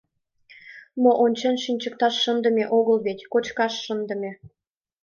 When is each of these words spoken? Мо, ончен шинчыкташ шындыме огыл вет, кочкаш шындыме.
Мо, 1.01 1.11
ончен 1.23 1.55
шинчыкташ 1.63 2.15
шындыме 2.23 2.65
огыл 2.77 2.97
вет, 3.05 3.19
кочкаш 3.31 3.73
шындыме. 3.85 4.31